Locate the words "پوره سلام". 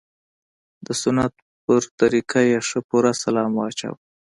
2.89-3.51